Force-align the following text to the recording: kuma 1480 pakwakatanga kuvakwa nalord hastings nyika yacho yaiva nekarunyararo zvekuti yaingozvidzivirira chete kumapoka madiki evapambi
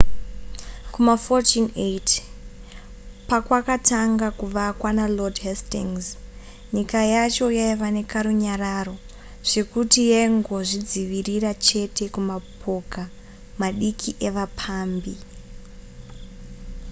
kuma 0.93 1.13
1480 1.25 2.21
pakwakatanga 3.29 4.27
kuvakwa 4.39 4.89
nalord 4.97 5.35
hastings 5.45 6.05
nyika 6.75 6.99
yacho 7.13 7.45
yaiva 7.59 7.87
nekarunyararo 7.97 8.95
zvekuti 9.49 10.01
yaingozvidzivirira 10.11 11.51
chete 11.65 12.03
kumapoka 12.13 13.01
madiki 13.61 14.11
evapambi 14.27 15.15